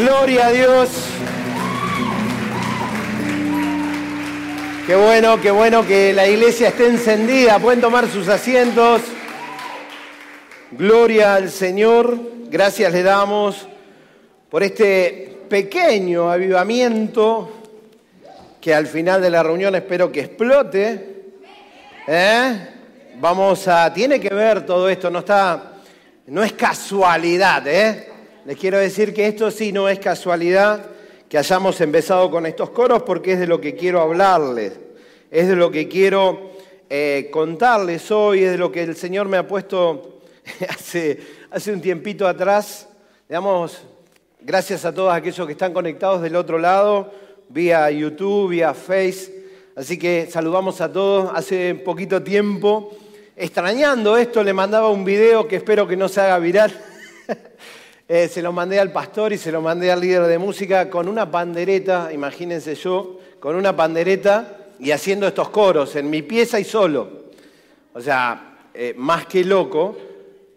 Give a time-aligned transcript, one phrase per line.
[0.00, 0.88] Gloria a Dios.
[4.86, 7.58] Qué bueno, qué bueno que la iglesia esté encendida.
[7.58, 9.02] Pueden tomar sus asientos.
[10.70, 12.18] Gloria al Señor.
[12.48, 13.68] Gracias le damos
[14.48, 17.50] por este pequeño avivamiento
[18.58, 21.24] que al final de la reunión espero que explote.
[22.06, 22.68] ¿Eh?
[23.16, 23.92] Vamos a.
[23.92, 25.74] Tiene que ver todo esto, no está.
[26.28, 28.09] No es casualidad, ¿eh?
[28.46, 30.86] Les quiero decir que esto sí no es casualidad
[31.28, 34.72] que hayamos empezado con estos coros porque es de lo que quiero hablarles,
[35.30, 36.52] es de lo que quiero
[36.88, 40.20] eh, contarles hoy, es de lo que el Señor me ha puesto
[40.68, 42.88] hace, hace un tiempito atrás.
[43.28, 43.38] Le
[44.40, 47.12] gracias a todos aquellos que están conectados del otro lado,
[47.50, 49.44] vía YouTube, vía Face.
[49.76, 51.30] Así que saludamos a todos.
[51.34, 52.96] Hace poquito tiempo,
[53.36, 56.72] extrañando esto, le mandaba un video que espero que no se haga viral.
[58.12, 61.06] Eh, se lo mandé al pastor y se lo mandé al líder de música con
[61.06, 66.64] una pandereta, imagínense yo, con una pandereta y haciendo estos coros en mi pieza y
[66.64, 67.08] solo.
[67.94, 69.96] O sea, eh, más que loco,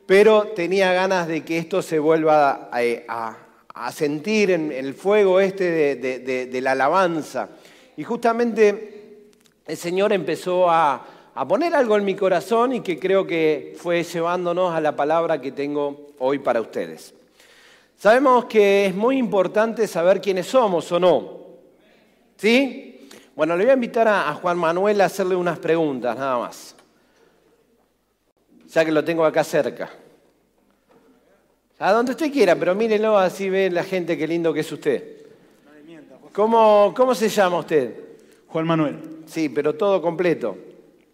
[0.08, 6.60] pero tenía ganas de que esto se vuelva a, sentir en, el fuego este de,
[6.60, 7.50] la alabanza.
[7.96, 9.30] Y justamente
[9.68, 11.06] el Señor empezó a
[11.48, 15.52] poner algo en mi corazón y que creo que fue llevándonos a la palabra que
[15.52, 17.14] tengo hoy para ustedes.
[17.98, 21.44] Sabemos que es muy importante saber quiénes somos o no.
[22.38, 23.10] ¿Sí?
[23.36, 26.76] Bueno, le voy a invitar a, Juan Manuel a hacerle unas preguntas, nada más.
[28.68, 29.90] Ya que lo tengo acá cerca.
[31.80, 35.26] A donde usted quiera, pero mírenlo, así ve la gente qué lindo que es usted.
[36.32, 37.96] ¿Cómo, ¿Cómo se llama usted?
[38.48, 39.00] Juan Manuel.
[39.26, 40.58] Sí, pero todo completo.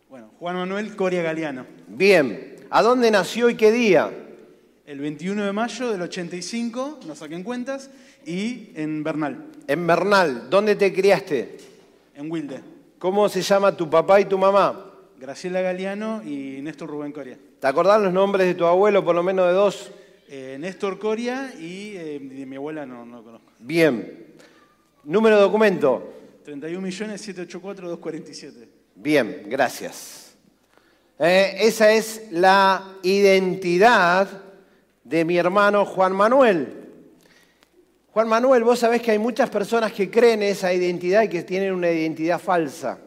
[0.10, 1.66] Bueno, Juan Manuel Coria Galeano.
[1.88, 2.58] Bien.
[2.70, 4.12] ¿A dónde nació y qué día?
[4.90, 7.92] El 21 de mayo del 85, no saquen cuentas,
[8.26, 9.46] y en Bernal.
[9.68, 11.58] En Bernal, ¿dónde te criaste?
[12.16, 12.60] En Wilde.
[12.98, 14.92] ¿Cómo se llama tu papá y tu mamá?
[15.20, 17.38] Graciela Galeano y Néstor Rubén Coria.
[17.60, 19.92] ¿Te acordás los nombres de tu abuelo, por lo menos de dos?
[20.28, 23.52] Eh, Néstor Coria y eh, de mi abuela no, no conozco.
[23.60, 24.26] Bien.
[25.04, 26.16] ¿Número de documento?
[26.48, 28.68] 31.784.247.
[28.96, 30.34] Bien, gracias.
[31.20, 34.49] Eh, esa es la identidad
[35.10, 36.68] de mi hermano Juan Manuel.
[38.12, 41.74] Juan Manuel, vos sabés que hay muchas personas que creen esa identidad y que tienen
[41.74, 43.00] una identidad falsa.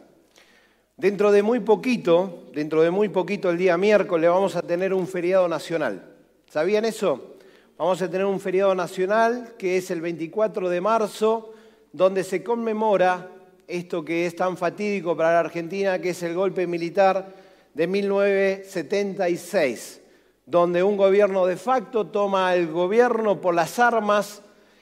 [0.97, 5.07] Dentro de muy poquito, dentro de muy poquito el día miércoles vamos a tener un
[5.07, 6.03] feriado nacional.
[6.49, 7.35] ¿Sabían eso?
[7.77, 11.53] Vamos a tener un feriado nacional que es el 24 de marzo,
[11.93, 13.29] donde se conmemora
[13.65, 17.33] esto que es tan fatídico para la Argentina, que es el golpe militar
[17.73, 20.01] de 1976
[20.45, 24.41] donde un gobierno de facto toma el gobierno por las armas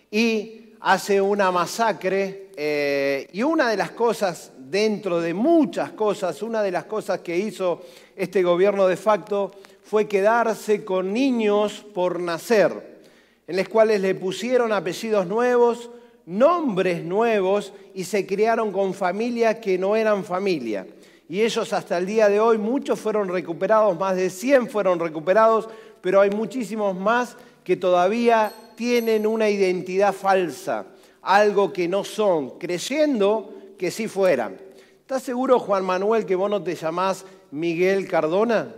[0.10, 2.50] y hace una masacre.
[2.56, 7.38] Eh, y una de las cosas, dentro de muchas cosas, una de las cosas que
[7.38, 7.82] hizo
[8.16, 9.52] este gobierno de facto
[9.84, 13.00] fue quedarse con niños por nacer,
[13.48, 15.90] en los cuales le pusieron apellidos nuevos,
[16.26, 20.86] nombres nuevos y se criaron con familias que no eran familia
[21.32, 25.70] y ellos hasta el día de hoy, muchos fueron recuperados, más de 100 fueron recuperados,
[26.02, 30.88] pero hay muchísimos más que todavía tienen una identidad falsa,
[31.22, 33.50] algo que no son, creyendo
[33.80, 34.58] que sí fueran.
[35.00, 38.76] ¿Estás seguro, Juan Manuel, que vos no te llamás Miguel Cardona?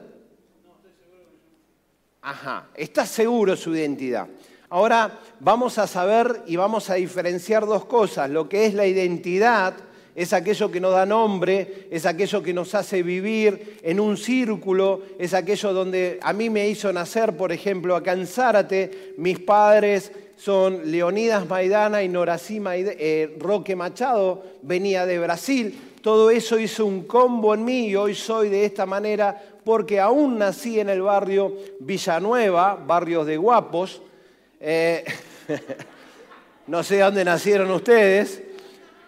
[2.21, 4.27] Ajá, estás seguro su identidad.
[4.69, 9.73] Ahora vamos a saber y vamos a diferenciar dos cosas, lo que es la identidad,
[10.15, 15.01] es aquello que nos da nombre, es aquello que nos hace vivir en un círculo,
[15.17, 18.27] es aquello donde a mí me hizo nacer, por ejemplo, acá en
[19.17, 25.93] mis padres son Leonidas Maidana y Norací eh, Roque Machado, venía de Brasil.
[26.01, 30.37] Todo eso hizo un combo en mí y hoy soy de esta manera porque aún
[30.37, 34.01] nací en el barrio Villanueva, barrios de guapos.
[34.59, 35.05] Eh,
[36.67, 38.43] no sé dónde nacieron ustedes,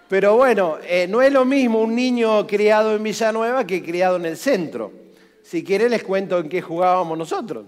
[0.08, 4.26] pero bueno, eh, no es lo mismo un niño criado en Villanueva que criado en
[4.26, 4.92] el centro.
[5.42, 7.66] Si quieren les cuento en qué jugábamos nosotros.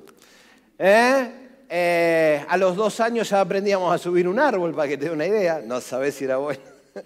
[0.78, 1.31] ¿Eh?
[1.68, 5.12] Eh, a los dos años ya aprendíamos a subir un árbol, para que te dé
[5.12, 5.62] una idea.
[5.66, 6.62] No sabés si era bueno.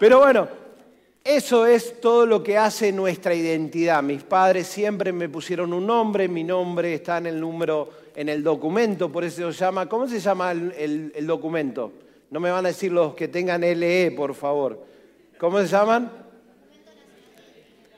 [0.00, 0.48] Pero bueno,
[1.22, 4.02] eso es todo lo que hace nuestra identidad.
[4.02, 8.42] Mis padres siempre me pusieron un nombre, mi nombre está en el número, en el
[8.42, 11.92] documento, por eso se llama, ¿cómo se llama el documento?
[12.30, 14.84] No me van a decir los que tengan LE, por favor.
[15.38, 16.10] ¿Cómo se llaman?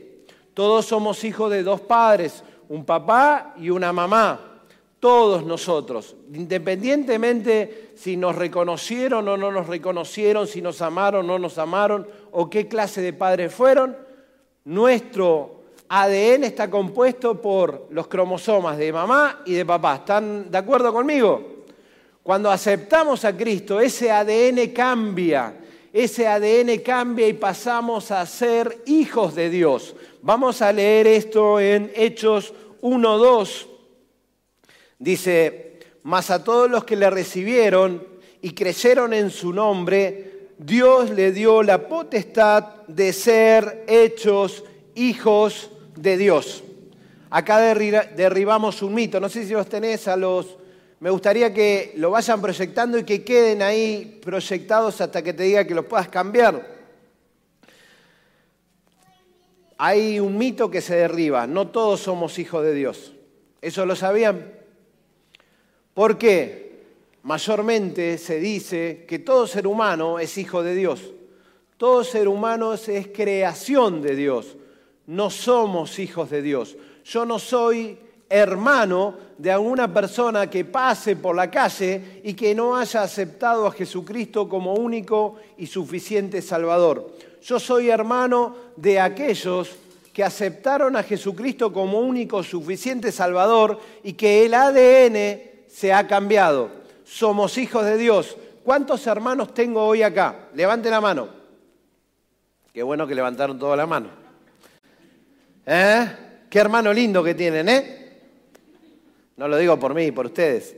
[0.54, 4.51] Todos somos hijos de dos padres, un papá y una mamá.
[5.02, 11.38] Todos nosotros, independientemente si nos reconocieron o no nos reconocieron, si nos amaron o no
[11.40, 13.96] nos amaron, o qué clase de padres fueron,
[14.64, 19.96] nuestro ADN está compuesto por los cromosomas de mamá y de papá.
[19.96, 21.64] ¿Están de acuerdo conmigo?
[22.22, 25.56] Cuando aceptamos a Cristo, ese ADN cambia
[25.92, 29.94] ese ADN cambia y pasamos a ser hijos de Dios.
[30.22, 33.71] Vamos a leer esto en Hechos 1.2.
[35.02, 38.06] Dice, mas a todos los que le recibieron
[38.40, 44.62] y creyeron en su nombre, Dios le dio la potestad de ser hechos
[44.94, 46.62] hijos de Dios.
[47.30, 50.58] Acá derribamos un mito, no sé si los tenés a los
[51.00, 55.66] me gustaría que lo vayan proyectando y que queden ahí proyectados hasta que te diga
[55.66, 56.64] que los puedas cambiar.
[59.78, 63.14] Hay un mito que se derriba, no todos somos hijos de Dios.
[63.60, 64.61] ¿Eso lo sabían?
[65.94, 66.72] ¿Por qué?
[67.24, 71.02] Mayormente se dice que todo ser humano es hijo de Dios.
[71.76, 74.56] Todo ser humano es creación de Dios.
[75.06, 76.76] No somos hijos de Dios.
[77.04, 77.98] Yo no soy
[78.28, 83.72] hermano de alguna persona que pase por la calle y que no haya aceptado a
[83.72, 87.12] Jesucristo como único y suficiente Salvador.
[87.42, 89.76] Yo soy hermano de aquellos
[90.12, 96.70] que aceptaron a Jesucristo como único suficiente Salvador y que el ADN se ha cambiado.
[97.04, 98.36] Somos hijos de Dios.
[98.62, 100.48] ¿Cuántos hermanos tengo hoy acá?
[100.54, 101.28] Levanten la mano.
[102.72, 104.08] Qué bueno que levantaron toda la mano.
[105.64, 106.06] ¿Eh?
[106.48, 108.20] Qué hermano lindo que tienen, ¿eh?
[109.36, 110.76] No lo digo por mí, por ustedes.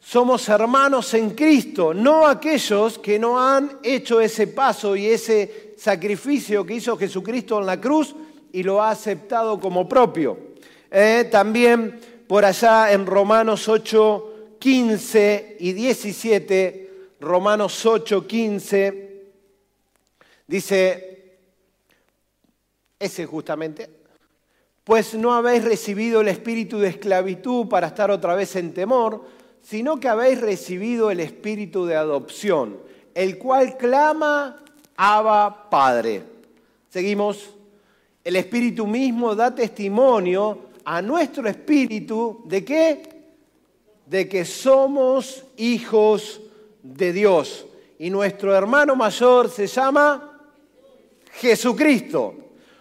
[0.00, 6.64] Somos hermanos en Cristo, no aquellos que no han hecho ese paso y ese sacrificio
[6.64, 8.14] que hizo Jesucristo en la cruz
[8.52, 10.38] y lo ha aceptado como propio.
[10.90, 16.90] Eh, también por allá en Romanos 8, 15 y 17,
[17.20, 19.24] Romanos 8, 15,
[20.46, 21.36] dice,
[22.98, 23.88] ese justamente,
[24.84, 29.24] pues no habéis recibido el espíritu de esclavitud para estar otra vez en temor,
[29.62, 32.78] sino que habéis recibido el espíritu de adopción,
[33.14, 34.62] el cual clama,
[34.96, 36.22] Abba Padre.
[36.88, 37.50] Seguimos.
[38.22, 43.02] El espíritu mismo da testimonio a nuestro espíritu de qué?
[44.06, 46.40] De que somos hijos
[46.80, 47.66] de Dios.
[47.98, 50.38] Y nuestro hermano mayor se llama
[51.32, 52.36] Jesucristo.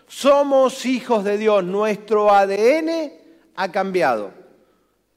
[0.07, 3.11] Somos hijos de Dios, nuestro ADN
[3.55, 4.31] ha cambiado.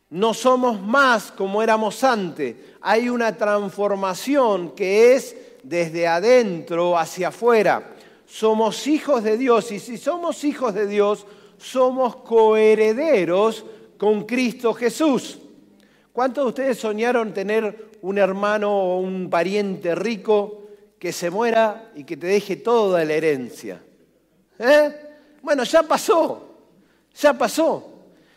[0.08, 2.56] No somos más como éramos antes.
[2.80, 7.96] Hay una transformación que es desde adentro hacia afuera.
[8.24, 11.26] Somos hijos de Dios y si somos hijos de Dios,
[11.58, 13.64] somos coherederos
[13.96, 15.38] con Cristo Jesús.
[16.12, 20.62] ¿Cuántos de ustedes soñaron tener un hermano o un pariente rico
[20.98, 23.82] que se muera y que te deje toda la herencia?
[24.58, 24.92] ¿Eh?
[25.42, 26.48] Bueno, ya pasó,
[27.14, 27.94] ya pasó.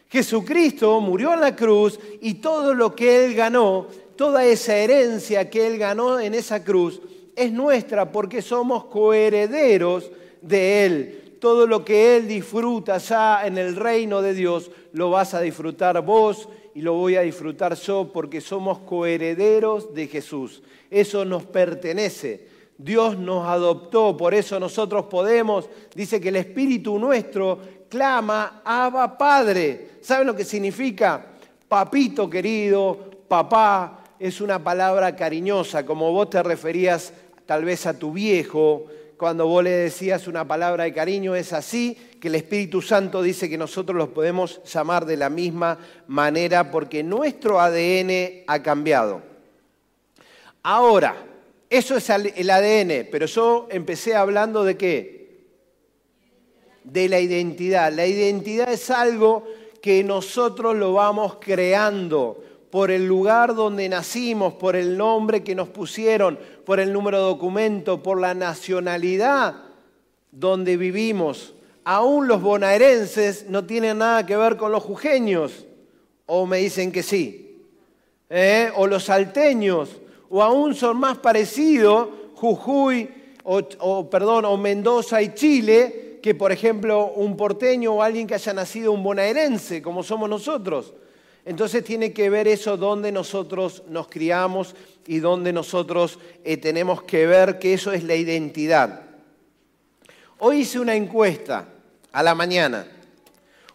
[0.09, 5.65] Jesucristo murió en la cruz y todo lo que Él ganó, toda esa herencia que
[5.65, 7.01] Él ganó en esa cruz,
[7.35, 10.11] es nuestra porque somos coherederos
[10.41, 11.20] de Él.
[11.41, 15.99] Todo lo que Él disfruta ya en el reino de Dios, lo vas a disfrutar
[16.05, 20.61] vos y lo voy a disfrutar yo porque somos coherederos de Jesús.
[20.91, 22.47] Eso nos pertenece.
[22.77, 29.89] Dios nos adoptó, por eso nosotros podemos, dice que el Espíritu nuestro clama, Abba Padre.
[30.01, 31.25] ¿Saben lo que significa?
[31.67, 37.11] Papito querido, papá, es una palabra cariñosa, como vos te referías
[37.47, 38.85] tal vez a tu viejo,
[39.21, 43.47] cuando vos le decías una palabra de cariño, es así que el Espíritu Santo dice
[43.47, 49.21] que nosotros los podemos llamar de la misma manera porque nuestro ADN ha cambiado.
[50.63, 51.23] Ahora,
[51.69, 55.43] eso es el ADN, pero yo empecé hablando de qué?
[56.83, 57.93] De la identidad.
[57.93, 59.45] La identidad es algo
[59.83, 65.67] que nosotros lo vamos creando por el lugar donde nacimos, por el nombre que nos
[65.67, 69.55] pusieron, por el número de documento, por la nacionalidad
[70.31, 71.53] donde vivimos.
[71.83, 75.65] Aún los bonaerenses no tienen nada que ver con los jujeños,
[76.25, 77.59] o me dicen que sí.
[78.29, 78.71] ¿Eh?
[78.77, 79.89] O los salteños,
[80.29, 83.07] o aún son más parecidos Jujuy,
[83.43, 88.53] o, perdón, o Mendoza y Chile, que por ejemplo un porteño o alguien que haya
[88.53, 90.93] nacido un bonaerense, como somos nosotros.
[91.45, 94.75] Entonces tiene que ver eso donde nosotros nos criamos
[95.07, 99.01] y donde nosotros eh, tenemos que ver que eso es la identidad.
[100.39, 101.67] Hoy hice una encuesta
[102.11, 102.85] a la mañana.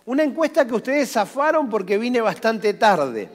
[0.04, 3.28] Una encuesta que ustedes zafaron porque vine bastante tarde.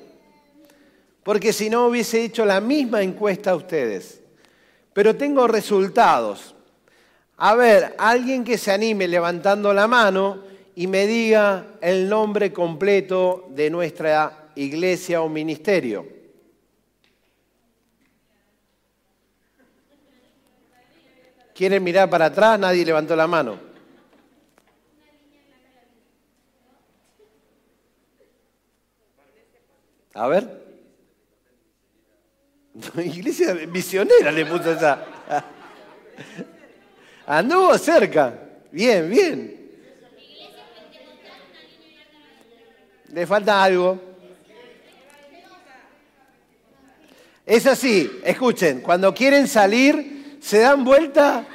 [1.24, 4.22] Porque si no hubiese hecho la misma encuesta a ustedes.
[4.94, 6.56] Pero tengo resultados.
[7.38, 13.48] A ver, alguien que se anime levantando la mano y me diga el nombre completo
[13.50, 16.06] de nuestra iglesia o ministerio.
[21.54, 22.60] ¿Quieren mirar para atrás?
[22.60, 23.60] Nadie levantó la mano.
[30.14, 30.62] A ver.
[32.96, 35.06] Iglesia misionera le puso esa.
[37.28, 38.34] Anduvo cerca.
[38.72, 39.61] Bien, bien.
[43.14, 44.00] Le falta algo.
[47.46, 51.46] Es así, escuchen, cuando quieren salir, se dan vuelta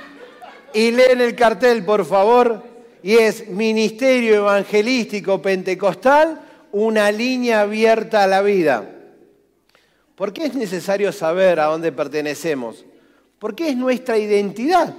[0.74, 2.62] y leen el cartel, por favor,
[3.02, 8.90] y es Ministerio Evangelístico Pentecostal, una línea abierta a la vida.
[10.14, 12.84] ¿Por qué es necesario saber a dónde pertenecemos?
[13.38, 14.94] Porque es nuestra identidad.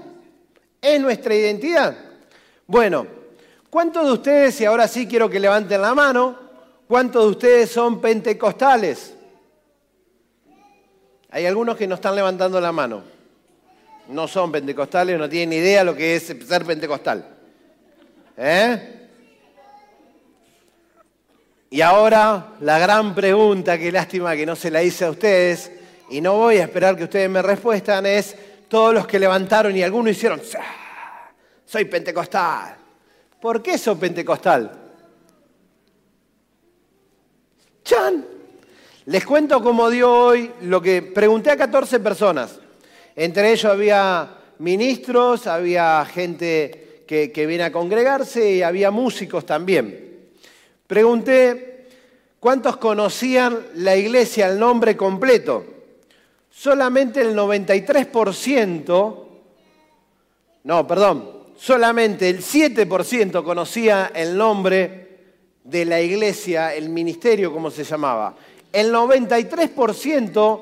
[0.81, 1.95] Es nuestra identidad.
[2.65, 3.05] Bueno,
[3.69, 6.46] ¿cuántos de ustedes, y ahora sí quiero que levanten la mano,
[6.87, 9.13] ¿Cuántos de ustedes son pentecostales?
[11.29, 13.03] Hay algunos que no están levantando la mano.
[14.07, 17.27] No son pentecostales, no tienen idea lo que es ser pentecostal.
[18.37, 19.09] ¿Eh?
[21.69, 25.69] Y ahora la gran pregunta, qué lástima que no se la hice a ustedes,
[26.09, 28.33] y no voy a esperar que ustedes me respuestan, es
[28.69, 30.41] todos los que levantaron y algunos hicieron,
[31.65, 32.77] soy pentecostal.
[33.41, 34.86] ¿Por qué soy pentecostal?
[37.87, 38.25] ¡Chan!
[39.05, 42.59] Les cuento cómo dio hoy lo que pregunté a 14 personas.
[43.15, 44.29] Entre ellos había
[44.59, 50.27] ministros, había gente que, viene a congregarse y había músicos también.
[50.85, 51.87] Pregunté
[52.41, 55.63] cuántos conocían la iglesia, el nombre completo.
[56.51, 59.25] Solamente el 93%,
[60.65, 65.06] no, perdón, solamente el 7% conocía el nombre
[65.67, 68.33] de la iglesia, el ministerio como se llamaba.
[68.71, 70.61] El 93%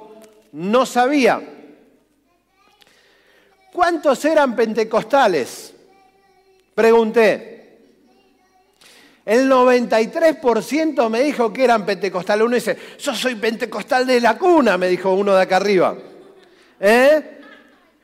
[0.53, 1.41] no sabía.
[3.71, 5.73] ¿Cuántos eran pentecostales?
[6.73, 7.51] Pregunté.
[9.25, 12.45] El 93% me dijo que eran pentecostales.
[12.45, 15.95] Uno dice, yo soy pentecostal de la cuna, me dijo uno de acá arriba.
[16.79, 17.39] ¿Eh?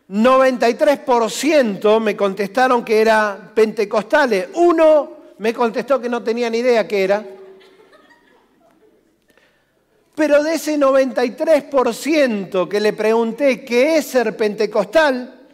[0.09, 4.49] 93% me contestaron que eran pentecostales.
[4.53, 7.25] Uno me contestó que no tenía ni idea qué era.
[10.13, 15.47] Pero de ese 93% que le pregunté qué es ser pentecostal,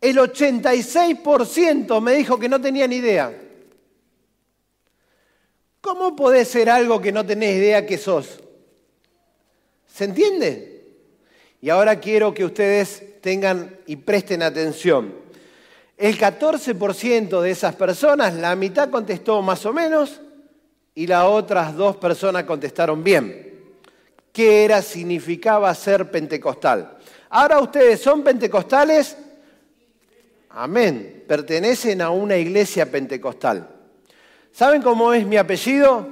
[0.00, 3.36] el 86% me dijo que no tenía ni idea.
[5.80, 8.38] ¿Cómo puede ser algo que no tenés idea que sos?
[9.92, 10.94] ¿Se entiende?
[11.60, 15.12] Y ahora quiero que ustedes tengan y presten atención.
[15.98, 20.20] El 14% de esas personas, la mitad contestó más o menos
[20.94, 23.74] y las otras dos personas contestaron bien.
[24.32, 26.96] ¿Qué era, significaba ser pentecostal?
[27.28, 29.16] Ahora ustedes son pentecostales,
[30.50, 31.24] Amén.
[31.28, 33.68] Pertenecen a una iglesia pentecostal.
[34.50, 36.04] ¿Saben cómo es mi apellido?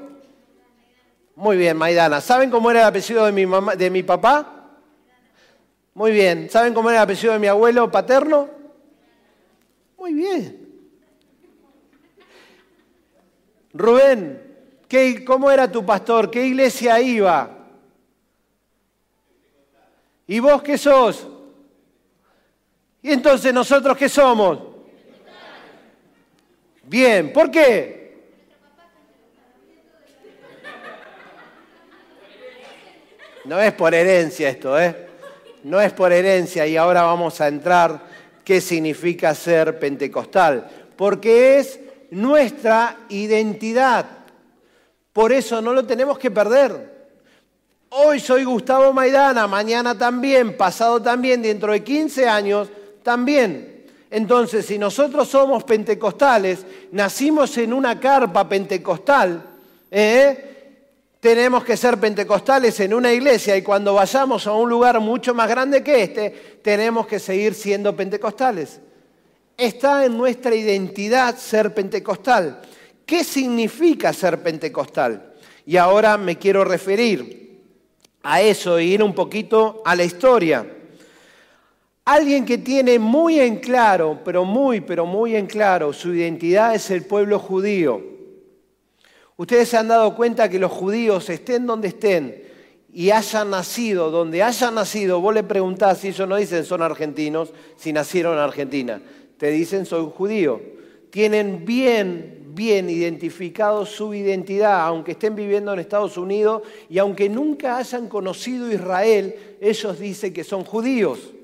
[1.35, 2.21] Muy bien, Maidana.
[2.21, 4.69] ¿Saben cómo era el apellido de mi, mamá, de mi papá?
[5.95, 6.49] Muy bien.
[6.51, 8.49] ¿Saben cómo era el apellido de mi abuelo paterno?
[10.07, 10.69] Muy bien.
[13.73, 16.31] Rubén, ¿qué, ¿cómo era tu pastor?
[16.31, 17.67] ¿Qué iglesia iba?
[20.29, 21.27] ¿Y vos qué sos?
[23.03, 24.61] ¿Y entonces nosotros qué somos?
[26.85, 28.29] Bien, ¿por qué?
[33.45, 35.09] No es por herencia esto, ¿eh?
[35.65, 38.16] No es por herencia y ahora vamos a entrar
[38.47, 41.81] qué significa ser pentecostal, porque es
[42.13, 44.07] nuestra identidad.
[45.13, 47.09] Por eso no lo tenemos que perder.
[47.89, 52.69] Hoy soy Gustavo Maidana, mañana también, pasado también, dentro de 15 años
[53.03, 53.85] también.
[54.13, 59.43] Entonces, si nosotros somos pentecostales, nacimos en una carpa pentecostal,
[59.91, 60.56] ¿eh?
[61.27, 65.49] Tenemos que ser pentecostales en una iglesia y cuando vayamos a un lugar mucho más
[65.49, 66.31] grande que este,
[66.63, 68.79] tenemos que seguir siendo pentecostales.
[69.57, 72.63] Está en nuestra identidad ser pentecostal.
[73.05, 75.33] ¿Qué significa ser pentecostal?
[75.67, 77.61] Y ahora me quiero referir
[78.23, 80.65] a eso e ir un poquito a la historia.
[82.05, 86.89] Alguien que tiene muy en claro, pero muy, pero muy en claro, su identidad es
[86.93, 88.16] el pueblo judío.
[89.37, 92.43] Ustedes se han dado cuenta que los judíos, estén donde estén
[92.91, 97.53] y hayan nacido, donde hayan nacido, vos le preguntás si ellos no dicen son argentinos,
[97.77, 99.03] si nacieron en Argentina.
[99.37, 100.63] Te dicen soy judío.
[101.11, 107.77] Tienen bien, bien identificado su identidad, aunque estén viviendo en Estados Unidos y aunque nunca
[107.77, 111.35] hayan conocido Israel, ellos dicen que son judíos.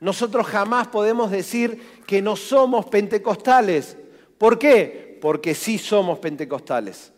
[0.00, 3.96] Nosotros jamás podemos decir que no somos pentecostales.
[4.36, 5.18] ¿Por qué?
[5.22, 7.13] Porque sí somos pentecostales.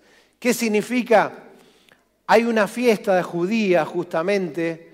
[0.47, 1.33] ¿Qué significa?
[2.29, 4.93] Hay una fiesta judía justamente,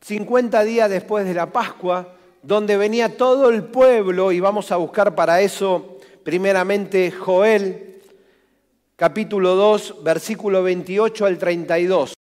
[0.00, 5.14] 50 días después de la Pascua, donde venía todo el pueblo, y vamos a buscar
[5.14, 8.02] para eso primeramente Joel,
[8.96, 12.14] capítulo 2, versículo 28 al 32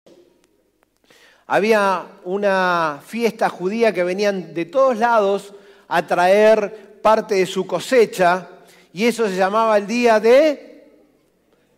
[1.48, 5.56] había una fiesta judía que venían de todos lados
[5.88, 8.48] a traer parte de su cosecha
[8.94, 10.69] y eso se llamaba el día de,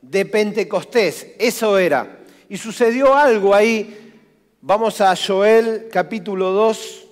[0.02, 2.20] de Pentecostés, eso era.
[2.50, 4.14] Y sucedió algo ahí,
[4.62, 7.08] vamos a Joel capítulo 2,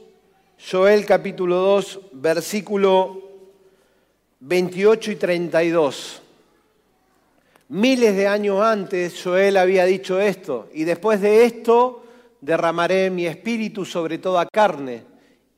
[0.72, 3.22] Joel capítulo 2, versículo
[4.42, 6.22] 28 y 32.
[7.70, 12.04] Miles de años antes Joel había dicho esto y después de esto
[12.42, 15.04] derramaré mi espíritu sobre toda carne,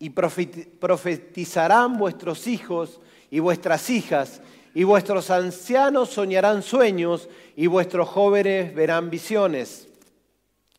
[0.02, 4.41] y profetizarán vuestros hijos y vuestras hijas,
[4.73, 9.88] y vuestros ancianos soñarán sueños, y vuestros jóvenes verán visiones.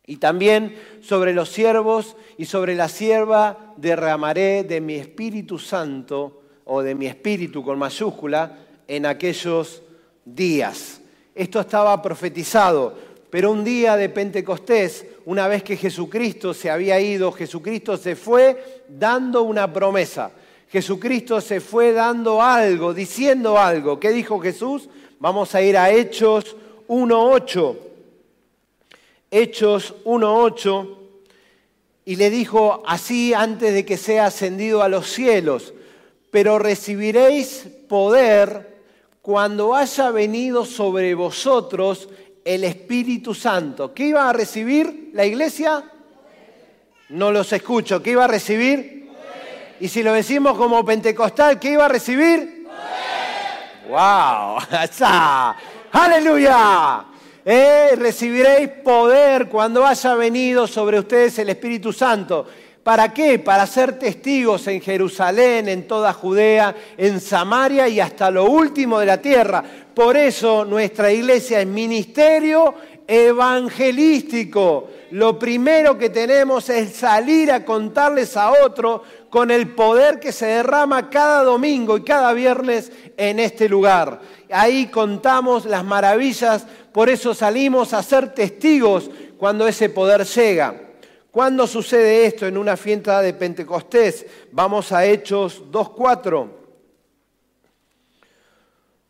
[0.05, 6.81] Y también sobre los siervos y sobre la sierva derramaré de mi Espíritu Santo, o
[6.81, 9.81] de mi Espíritu con mayúscula, en aquellos
[10.25, 11.01] días.
[11.35, 12.95] Esto estaba profetizado,
[13.29, 18.83] pero un día de Pentecostés una vez que Jesucristo se había ido, Jesucristo se fue
[18.89, 20.31] dando una promesa.
[20.73, 23.99] Jesucristo se fue dando algo, diciendo algo.
[23.99, 24.89] ¿Qué dijo Jesús?
[25.19, 26.55] Vamos a ir a Hechos
[26.87, 27.77] 1.8.
[29.29, 30.97] Hechos 1.8.
[32.05, 35.75] Y le dijo así antes de que sea ascendido a los cielos.
[36.31, 38.81] Pero recibiréis poder
[39.21, 42.09] cuando haya venido sobre vosotros
[42.43, 43.93] el Espíritu Santo.
[43.93, 45.83] ¿Qué iba a recibir la iglesia?
[47.09, 48.01] No los escucho.
[48.01, 49.02] ¿Qué iba a recibir?
[49.83, 52.65] Y si lo decimos como pentecostal, ¿qué iba a recibir?
[53.89, 54.57] ¡Wow!
[55.91, 57.03] ¡Aleluya!
[57.43, 62.47] Eh, recibiréis poder cuando haya venido sobre ustedes el Espíritu Santo.
[62.81, 63.39] ¿Para qué?
[63.39, 69.05] Para ser testigos en Jerusalén, en toda Judea, en Samaria y hasta lo último de
[69.05, 69.61] la tierra.
[69.93, 72.73] Por eso nuestra iglesia es ministerio
[73.05, 74.89] evangelístico.
[75.11, 80.45] Lo primero que tenemos es salir a contarles a otro con el poder que se
[80.45, 84.21] derrama cada domingo y cada viernes en este lugar.
[84.51, 90.79] Ahí contamos las maravillas, por eso salimos a ser testigos cuando ese poder llega.
[91.31, 94.23] ¿Cuándo sucede esto en una fiesta de Pentecostés?
[94.51, 96.49] Vamos a Hechos 2.4.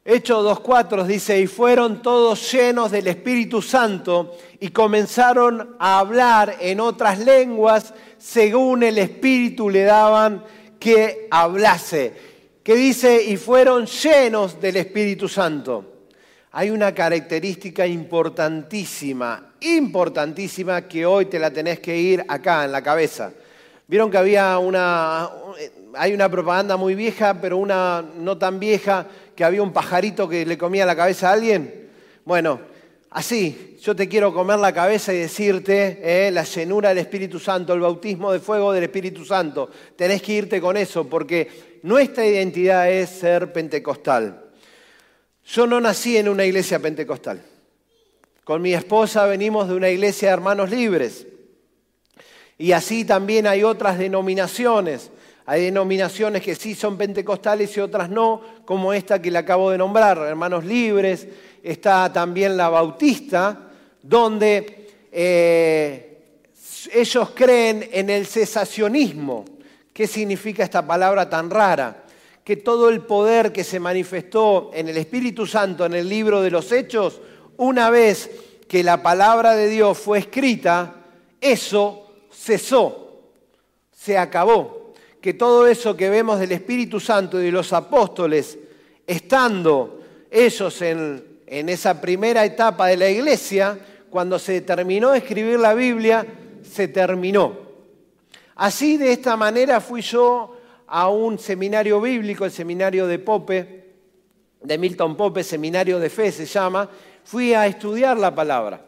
[0.05, 6.79] Hechos 2.4 dice, y fueron todos llenos del Espíritu Santo y comenzaron a hablar en
[6.79, 10.45] otras lenguas según el Espíritu le daban
[10.79, 12.33] que hablase.
[12.63, 16.05] que dice, y fueron llenos del Espíritu Santo.
[16.53, 22.81] Hay una característica importantísima, importantísima, que hoy te la tenés que ir acá en la
[22.81, 23.33] cabeza.
[23.86, 25.29] Vieron que había una,
[25.95, 29.05] hay una propaganda muy vieja, pero una no tan vieja,
[29.36, 31.89] que había un pajarito que le comía la cabeza a alguien.
[32.23, 32.62] Bueno,
[33.13, 37.73] así, yo te quiero comer la cabeza y decirte eh, la llenura del Espíritu Santo,
[37.73, 39.69] el bautismo de fuego del Espíritu Santo.
[39.95, 44.43] Tenés que irte con eso, porque nuestra identidad es ser pentecostal.
[45.45, 47.43] Yo no nací en una iglesia pentecostal.
[48.43, 51.28] Con mi esposa venimos de una iglesia de hermanos libres.
[52.58, 55.12] Y así también hay otras denominaciones.
[55.45, 59.78] Hay denominaciones que sí son pentecostales y otras no, como esta que le acabo de
[59.78, 61.28] nombrar, hermanos libres.
[61.63, 63.71] Está también la bautista,
[64.02, 66.17] donde eh,
[66.93, 69.45] ellos creen en el cesacionismo.
[69.91, 72.04] ¿Qué significa esta palabra tan rara?
[72.43, 76.52] que todo el poder que se manifestó en el Espíritu Santo en el libro de
[76.52, 77.21] los Hechos,
[77.58, 78.30] una vez
[78.67, 80.95] que la palabra de Dios fue escrita,
[81.39, 83.21] eso cesó,
[83.91, 84.93] se acabó.
[85.21, 88.58] Que todo eso que vemos del Espíritu Santo y de los apóstoles,
[89.08, 93.77] estando ellos en, en esa primera etapa de la iglesia,
[94.10, 96.25] cuando se terminó de escribir la Biblia,
[96.62, 97.58] se terminó.
[98.56, 100.56] Así de esta manera fui yo
[100.88, 103.84] a un seminario bíblico, el seminario de Pope,
[104.62, 106.89] de Milton Pope, seminario de fe se llama,
[107.23, 108.79] fui a estudiar la palabra.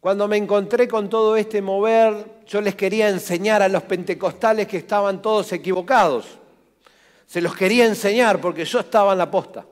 [0.00, 4.76] Cuando me encontré con todo este mover, yo les quería enseñar a los pentecostales que
[4.76, 6.26] estaban todos equivocados.
[7.26, 9.66] Se los quería enseñar porque yo estaba en la posta.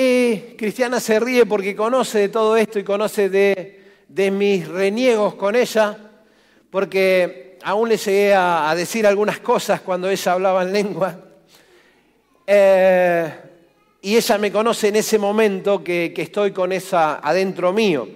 [0.00, 5.56] Y Cristiana se ríe porque conoce de todo esto y conoce de, mis reniegos con
[5.56, 5.98] ella,
[6.70, 11.18] porque aún le llegué a, decir algunas cosas cuando ella hablaba en lengua.
[12.46, 13.34] Eh,
[14.00, 18.08] y ella me conoce en ese momento que estoy con esa adentro mío.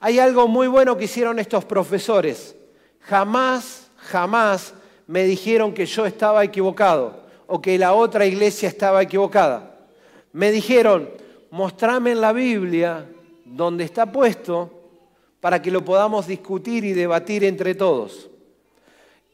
[0.00, 2.56] Hay algo muy bueno que hicieron estos profesores.
[3.00, 4.72] Jamás, jamás
[5.06, 9.71] me dijeron que yo estaba equivocado o que la otra iglesia estaba equivocada.
[10.32, 11.10] Me dijeron,
[11.50, 13.06] mostrame en la Biblia
[13.44, 14.70] donde está puesto
[15.40, 18.30] para que lo podamos discutir y debatir entre todos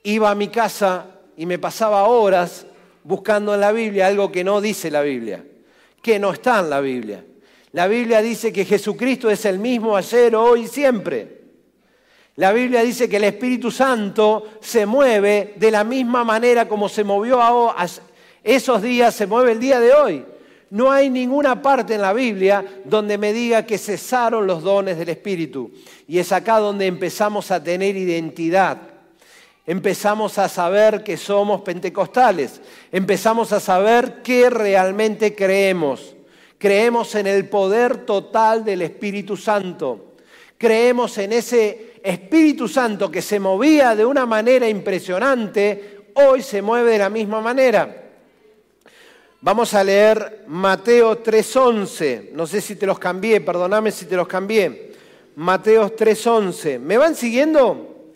[0.02, 1.06] iba a mi casa
[1.36, 2.66] y me pasaba horas
[3.04, 5.44] buscando en la Biblia algo que no dice la Biblia,
[6.02, 7.24] que no está en la Biblia.
[7.72, 11.38] La Biblia dice que Jesucristo es el mismo ayer, hoy y siempre.
[12.36, 17.04] La Biblia dice que el Espíritu Santo se mueve de la misma manera como se
[17.04, 17.40] movió
[18.42, 20.24] esos días, se mueve el día de hoy.
[20.70, 25.08] No hay ninguna parte en la Biblia donde me diga que cesaron los dones del
[25.08, 25.70] Espíritu.
[26.06, 28.78] Y es acá donde empezamos a tener identidad
[29.68, 36.16] empezamos a saber que somos pentecostales, empezamos a saber qué realmente creemos.
[36.56, 40.14] Creemos en el poder total del Espíritu Santo.
[40.56, 46.92] Creemos en ese Espíritu Santo que se movía de una manera impresionante, hoy se mueve
[46.92, 48.07] de la misma manera.
[49.40, 52.30] Vamos a leer Mateo 3.11.
[52.32, 54.94] No sé si te los cambié, perdóname si te los cambié.
[55.36, 56.80] Mateo 3.11.
[56.80, 58.12] ¿Me van siguiendo?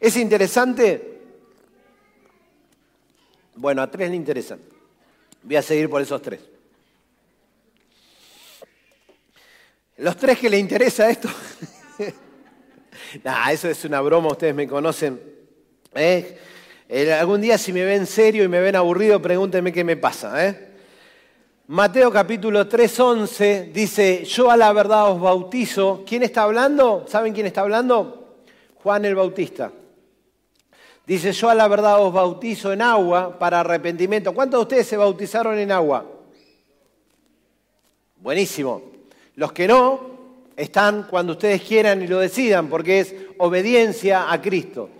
[0.00, 1.20] ¿Es interesante?
[3.54, 4.58] Bueno, a tres le interesan.
[5.42, 6.40] Voy a seguir por esos tres.
[9.98, 11.28] Los tres que le interesa esto.
[13.22, 15.20] nah, eso es una broma, ustedes me conocen.
[15.94, 16.36] ¿eh?
[16.94, 20.46] Algún día si me ven serio y me ven aburrido, pregúntenme qué me pasa.
[20.46, 20.68] ¿eh?
[21.66, 26.04] Mateo capítulo 3.11 dice, yo a la verdad os bautizo.
[26.06, 27.04] ¿Quién está hablando?
[27.08, 28.36] ¿Saben quién está hablando?
[28.76, 29.72] Juan el Bautista.
[31.06, 34.32] Dice, yo a la verdad os bautizo en agua para arrepentimiento.
[34.32, 36.06] ¿Cuántos de ustedes se bautizaron en agua?
[38.16, 38.82] Buenísimo.
[39.34, 40.14] Los que no,
[40.56, 44.90] están cuando ustedes quieran y lo decidan, porque es obediencia a Cristo.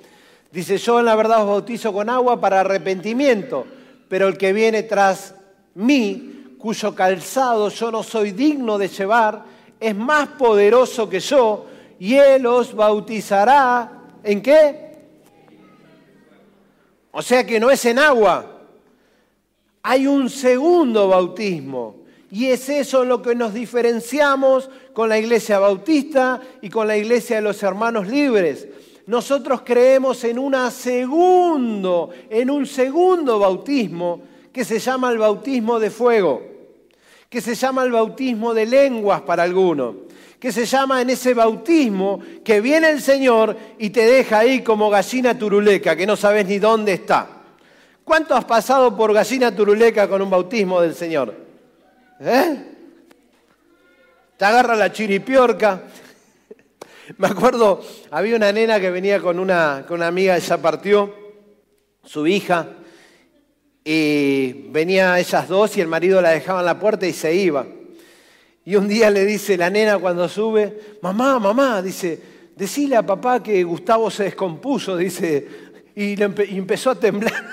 [0.55, 3.67] Dice, yo en la verdad os bautizo con agua para arrepentimiento,
[4.09, 5.35] pero el que viene tras
[5.75, 9.43] mí, cuyo calzado yo no soy digno de llevar,
[9.81, 11.67] es más poderoso que yo,
[11.99, 14.95] y él os bautizará, ¿en qué?
[17.11, 18.61] O sea que no es en agua.
[19.83, 21.97] Hay un segundo bautismo.
[22.31, 26.97] Y es eso en lo que nos diferenciamos con la iglesia bautista y con la
[26.97, 28.69] iglesia de los hermanos libres.
[29.07, 35.91] Nosotros creemos en, una segundo, en un segundo bautismo que se llama el bautismo de
[35.91, 36.43] fuego,
[37.29, 39.95] que se llama el bautismo de lenguas para algunos
[40.45, 44.91] que se llama en ese bautismo que viene el Señor y te deja ahí como
[44.91, 47.27] gallina turuleca, que no sabes ni dónde está.
[48.05, 51.35] ¿Cuánto has pasado por gallina turuleca con un bautismo del Señor?
[52.21, 52.63] ¿Eh?
[54.37, 55.85] Te agarra la chiripiorca.
[57.19, 61.15] Me acuerdo, había una nena que venía con una, con una amiga, ella partió,
[62.03, 62.69] su hija,
[63.85, 67.67] y venía ellas dos y el marido la dejaba en la puerta y se iba.
[68.65, 72.21] Y un día le dice la nena cuando sube, mamá, mamá, dice,
[72.57, 75.47] decile a papá que Gustavo se descompuso, dice,
[75.95, 77.51] y, empezó a temblar.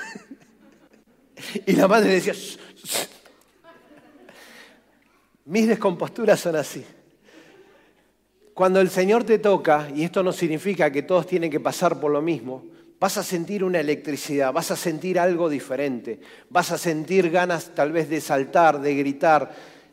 [1.66, 2.32] y la madre decía,
[5.44, 6.82] mis descomposturas son así.
[8.54, 12.10] Cuando el Señor te toca, y esto no significa que todos tienen que pasar por
[12.10, 12.64] lo mismo,
[13.00, 17.92] vas a sentir una electricidad, vas a sentir algo diferente, vas a sentir ganas tal
[17.92, 19.50] vez de saltar, de gritar,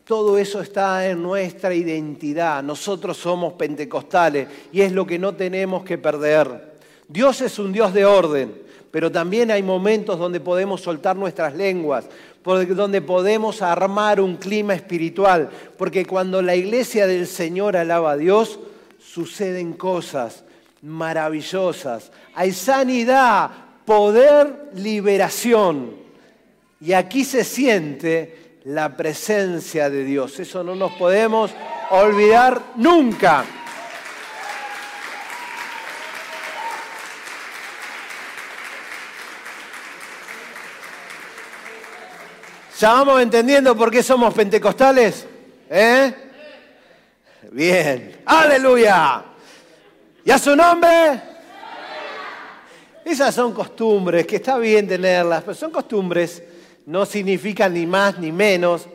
[0.10, 2.63] todo eso está en nuestra identidad.
[2.63, 6.74] Nosotros somos pentecostales y es lo que no tenemos que perder.
[7.08, 8.54] Dios es un Dios de orden,
[8.89, 12.06] pero también hay momentos donde podemos soltar nuestras lenguas,
[12.43, 18.60] donde podemos armar un clima espiritual, porque cuando la iglesia del Señor alaba a Dios,
[18.99, 20.43] suceden cosas
[20.82, 22.12] maravillosas.
[22.36, 23.49] Hay sanidad,
[23.86, 25.91] poder, liberación.
[26.82, 30.39] Y aquí se siente la presencia de Dios.
[30.39, 31.52] Eso no nos podemos
[31.91, 33.45] olvidar nunca.
[42.80, 45.28] ¿Ya vamos entendiendo por qué somos pentecostales?
[45.70, 46.13] ¿Eh?
[47.52, 48.22] Bien.
[48.26, 49.22] Aleluya.
[50.24, 51.22] ¿Y a su nombre?
[53.04, 56.42] Esas son costumbres, que está bien tenerlas, pero son costumbres
[56.86, 58.88] no significa ni más ni menos.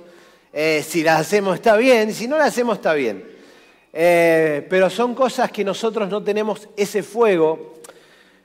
[0.51, 3.23] Eh, si las hacemos está bien, si no las hacemos está bien.
[3.93, 7.74] Eh, pero son cosas que nosotros no tenemos ese fuego.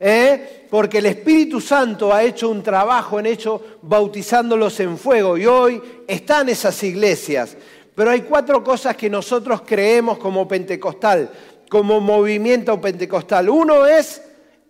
[0.00, 0.66] ¿Eh?
[0.70, 5.82] Porque el Espíritu Santo ha hecho un trabajo en hecho bautizándolos en fuego y hoy
[6.06, 7.56] están esas iglesias.
[7.94, 11.30] Pero hay cuatro cosas que nosotros creemos como pentecostal,
[11.68, 13.48] como movimiento pentecostal.
[13.48, 14.22] Uno es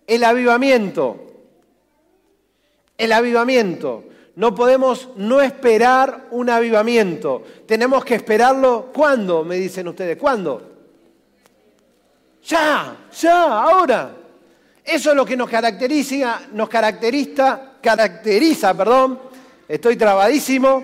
[0.05, 1.17] el avivamiento.
[2.97, 4.03] El avivamiento.
[4.35, 7.41] No podemos no esperar un avivamiento.
[7.65, 8.91] Tenemos que esperarlo.
[8.93, 9.43] ¿Cuándo?
[9.43, 10.17] Me dicen ustedes.
[10.17, 10.71] ¿Cuándo?
[12.43, 14.24] Ya, ya, ahora.
[14.85, 19.19] Eso es lo que nos caracteriza, nos caracteriza, caracteriza, perdón,
[19.67, 20.83] estoy trabadísimo,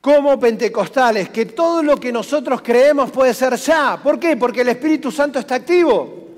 [0.00, 4.00] como pentecostales, que todo lo que nosotros creemos puede ser ya.
[4.02, 4.36] ¿Por qué?
[4.36, 6.28] Porque el Espíritu Santo está activo.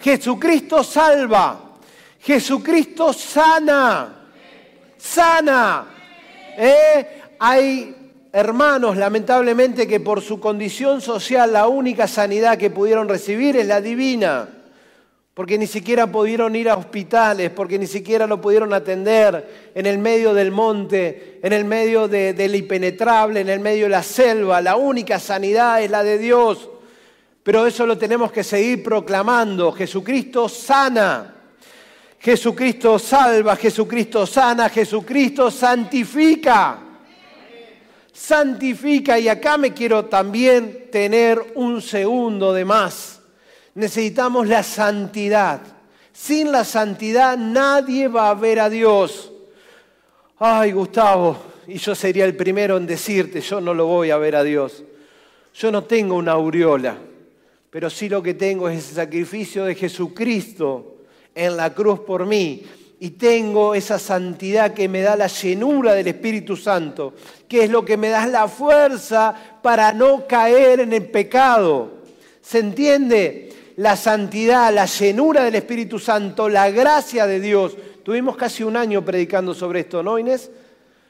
[0.00, 1.60] Jesucristo salva.
[2.20, 4.18] Jesucristo sana
[4.98, 5.86] sana.
[6.56, 7.20] ¿Eh?
[7.38, 7.94] Hay
[8.32, 13.80] hermanos, lamentablemente, que por su condición social la única sanidad que pudieron recibir es la
[13.80, 14.48] divina,
[15.38, 19.96] porque ni siquiera pudieron ir a hospitales, porque ni siquiera lo pudieron atender en el
[19.98, 24.60] medio del monte, en el medio del impenetrable, en el medio de la selva.
[24.60, 26.68] La única sanidad es la de Dios.
[27.44, 29.70] Pero eso lo tenemos que seguir proclamando.
[29.70, 31.36] Jesucristo sana.
[32.18, 36.80] Jesucristo salva, Jesucristo sana, Jesucristo santifica.
[38.12, 43.17] Santifica y acá me quiero también tener un segundo de más.
[43.78, 45.60] Necesitamos la santidad.
[46.12, 49.30] Sin la santidad nadie va a ver a Dios.
[50.36, 51.36] Ay, Gustavo,
[51.68, 54.82] y yo sería el primero en decirte, yo no lo voy a ver a Dios.
[55.54, 56.98] Yo no tengo una aureola.
[57.70, 60.96] pero sí lo que tengo es ese sacrificio de Jesucristo
[61.32, 62.64] en la cruz por mí.
[62.98, 67.14] Y tengo esa santidad que me da la llenura del Espíritu Santo,
[67.46, 71.92] que es lo que me da la fuerza para no caer en el pecado.
[72.42, 73.48] ¿Se entiende?
[73.78, 77.76] La santidad, la llenura del Espíritu Santo, la gracia de Dios.
[78.02, 80.50] Tuvimos casi un año predicando sobre esto, ¿no, Inés?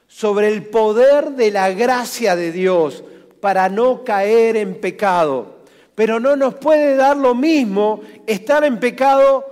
[0.06, 3.02] Sobre el poder de la gracia de Dios
[3.40, 5.60] para no caer en pecado.
[5.94, 9.46] Pero no nos puede dar lo mismo estar en pecado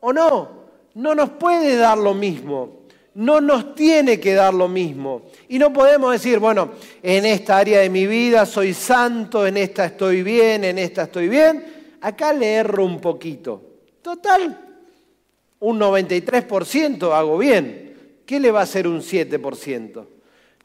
[0.00, 0.48] o no.
[0.94, 2.84] No nos puede dar lo mismo.
[3.16, 5.24] No nos tiene que dar lo mismo.
[5.50, 6.70] Y no podemos decir, bueno,
[7.02, 11.28] en esta área de mi vida soy santo, en esta estoy bien, en esta estoy
[11.28, 11.81] bien.
[12.02, 13.62] Acá le erro un poquito.
[14.02, 14.58] Total,
[15.60, 18.20] un 93% hago bien.
[18.26, 20.06] ¿Qué le va a hacer un 7%?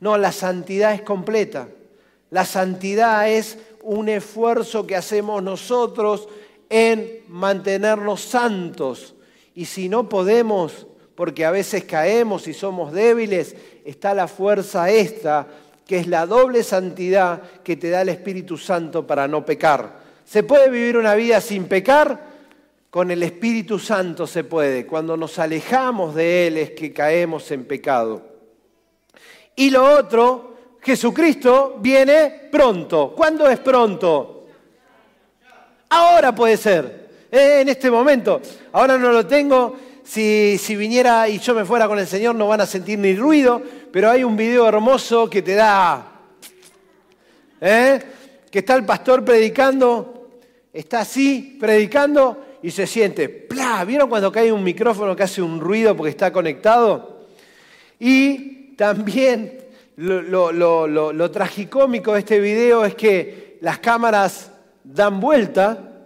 [0.02, 1.70] No, la santidad es completa.
[2.32, 6.28] La santidad es un esfuerzo que hacemos nosotros
[6.70, 9.14] en mantenernos santos.
[9.54, 15.48] Y si no podemos, porque a veces caemos y somos débiles, está la fuerza esta,
[15.86, 20.07] que es la doble santidad que te da el Espíritu Santo para no pecar.
[20.28, 22.28] ¿Se puede vivir una vida sin pecar?
[22.90, 24.86] Con el Espíritu Santo se puede.
[24.86, 28.28] Cuando nos alejamos de Él es que caemos en pecado.
[29.56, 33.14] Y lo otro Jesucristo viene pronto.
[33.16, 34.48] ¿Cuándo es pronto?
[35.90, 38.42] Ahora puede ser, eh, en este momento.
[38.74, 39.78] Ahora no lo tengo.
[40.04, 43.16] Si, si, viniera y yo me fuera con el Señor no van a sentir ni
[43.16, 43.62] ruido,
[43.94, 46.06] pero hay un video hermoso que te da,
[47.60, 48.00] ¿eh?
[48.50, 50.17] que está el pastor predicando,
[50.74, 53.84] está así predicando y se siente, ¡plá!
[53.86, 57.26] ¿Vieron cuando cae un micrófono que hace un ruido porque está conectado?
[58.00, 59.60] Y también
[59.98, 64.52] lo, tragicómico de este video es que las cámaras
[64.84, 66.06] dan vuelta.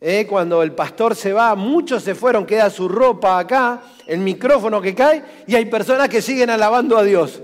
[0.00, 0.26] ¿eh?
[0.28, 4.94] Cuando el pastor se va, muchos se fueron, queda su ropa acá, el micrófono que
[4.94, 7.42] cae, y hay personas que siguen alabando a Dios.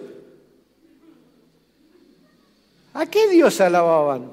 [2.95, 4.31] ¿A qué Dios alababan?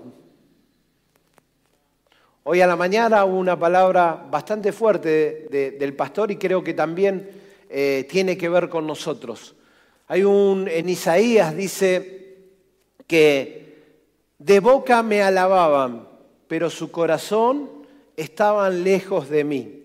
[2.53, 5.47] Hoy a la mañana hubo una palabra bastante fuerte
[5.79, 7.29] del pastor y creo que también
[7.69, 9.55] eh, tiene que ver con nosotros.
[10.09, 12.39] Hay un, en Isaías dice
[13.07, 13.77] que
[14.37, 16.09] de boca me alababan,
[16.49, 17.69] pero su corazón
[18.17, 19.83] estaban lejos de mí.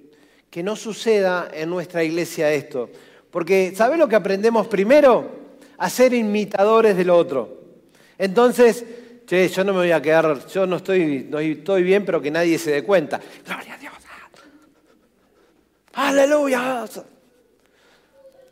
[0.50, 2.90] Que no suceda en nuestra iglesia esto.
[3.30, 5.30] Porque, ¿sabes lo que aprendemos primero?
[5.78, 7.60] A ser imitadores del otro.
[8.18, 8.84] Entonces,
[9.26, 12.30] che, yo no me voy a quedar, yo no estoy, no estoy bien, pero que
[12.30, 13.20] nadie se dé cuenta.
[13.44, 13.92] Gloria a Dios.
[15.96, 16.84] Aleluya.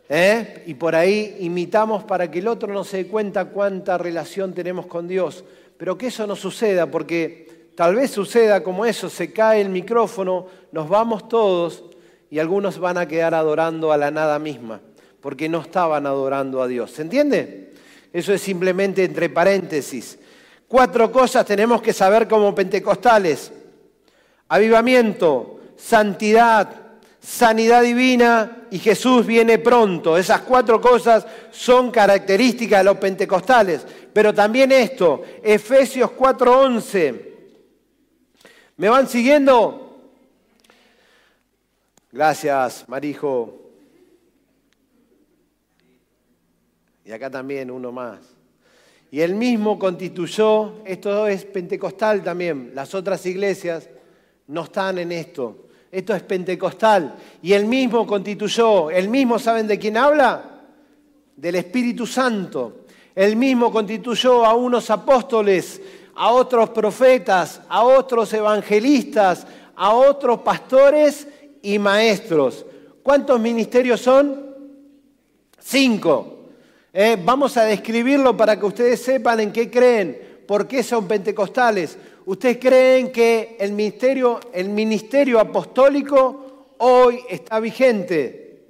[0.08, 0.64] ¿Eh?
[0.66, 4.86] Y por ahí imitamos para que el otro no se dé cuenta cuánta relación tenemos
[4.86, 5.44] con Dios.
[5.76, 10.46] Pero que eso no suceda, porque tal vez suceda como eso, se cae el micrófono,
[10.72, 11.84] nos vamos todos
[12.30, 14.80] y algunos van a quedar adorando a la nada misma,
[15.20, 16.92] porque no estaban adorando a Dios.
[16.92, 17.74] ¿Se entiende?
[18.12, 20.18] Eso es simplemente entre paréntesis.
[20.74, 23.52] Cuatro cosas tenemos que saber como pentecostales.
[24.48, 26.68] Avivamiento, santidad,
[27.20, 30.18] sanidad divina y Jesús viene pronto.
[30.18, 33.86] Esas cuatro cosas son características de los pentecostales.
[34.12, 37.24] Pero también esto, Efesios 4:11.
[38.76, 40.10] ¿Me van siguiendo?
[42.10, 43.60] Gracias, Marijo.
[47.04, 48.33] Y acá también uno más.
[49.14, 53.88] Y él mismo constituyó, esto es pentecostal también, las otras iglesias
[54.48, 55.68] no están en esto.
[55.88, 57.14] Esto es pentecostal.
[57.40, 60.62] Y él mismo constituyó, él mismo, ¿saben de quién habla?
[61.36, 62.86] Del Espíritu Santo.
[63.14, 65.80] Él mismo constituyó a unos apóstoles,
[66.16, 69.46] a otros profetas, a otros evangelistas,
[69.76, 71.28] a otros pastores
[71.62, 72.66] y maestros.
[73.00, 74.44] ¿Cuántos ministerios son?
[75.60, 76.34] Cinco.
[76.96, 81.98] Eh, vamos a describirlo para que ustedes sepan en qué creen, por qué son pentecostales.
[82.24, 88.60] ¿Ustedes creen que el ministerio, el ministerio apostólico hoy está vigente?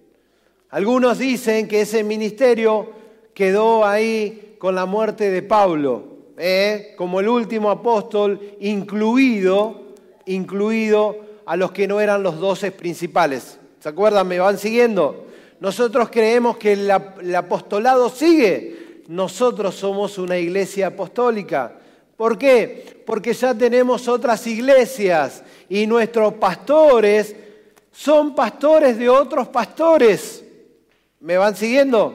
[0.71, 2.89] Algunos dicen que ese ministerio
[3.35, 6.05] quedó ahí con la muerte de Pablo,
[6.39, 6.95] ¿eh?
[6.97, 9.83] como el último apóstol, incluido,
[10.25, 13.59] incluido a los que no eran los doce principales.
[13.81, 14.27] ¿Se acuerdan?
[14.27, 15.27] ¿Me van siguiendo?
[15.61, 19.03] Nosotros creemos que el apostolado sigue.
[19.09, 21.79] Nosotros somos una iglesia apostólica.
[22.17, 23.03] ¿Por qué?
[23.05, 27.35] Porque ya tenemos otras iglesias y nuestros pastores
[27.93, 30.45] son pastores de otros pastores.
[31.21, 32.15] ¿Me van siguiendo?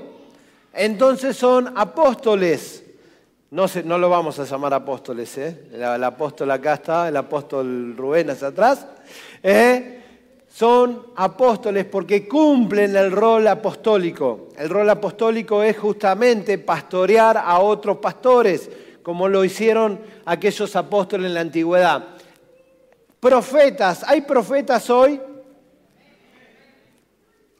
[0.73, 2.83] Entonces son apóstoles.
[3.51, 3.67] No,
[3.97, 5.69] lo vamos a llamar apóstoles, ¿eh?
[5.73, 8.85] el, apóstol acá está, el apóstol Rubén hacia atrás.
[9.41, 9.98] ¿eh?
[10.59, 14.49] Son apóstoles porque cumplen el rol apostólico.
[14.57, 18.69] El rol apostólico es justamente pastorear a otros pastores,
[19.01, 22.07] como lo hicieron aquellos apóstoles en la antigüedad.
[23.21, 25.21] Profetas, ¿hay profetas hoy?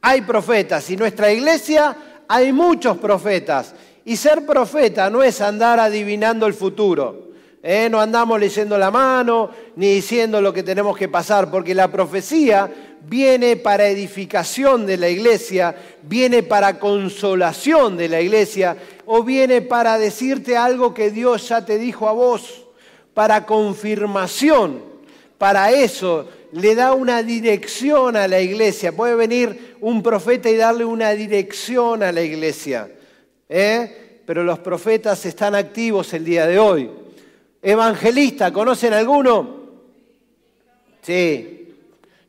[0.02, 1.96] Hay profetas y nuestra iglesia
[2.28, 3.74] hay muchos profetas.
[4.04, 7.30] Y ser profeta no es andar adivinando el futuro.
[7.62, 7.88] ¿eh?
[7.90, 12.89] No andamos leyendo la mano ni diciendo lo que tenemos que pasar, porque la profecía
[13.08, 18.76] viene para edificación de la iglesia, viene para consolación de la iglesia
[19.06, 22.66] o viene para decirte algo que Dios ya te dijo a vos,
[23.14, 24.82] para confirmación.
[25.38, 28.92] Para eso le da una dirección a la iglesia.
[28.92, 32.90] Puede venir un profeta y darle una dirección a la iglesia.
[33.48, 34.22] ¿eh?
[34.30, 36.88] pero los profetas están activos el día de hoy.
[37.60, 39.56] Evangelista, ¿conocen alguno?
[41.02, 41.59] Sí,